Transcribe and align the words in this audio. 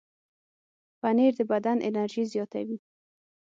پنېر 0.99 1.31
د 1.37 1.39
بدن 1.51 1.77
انرژي 1.89 2.23
زیاتوي. 2.33 2.77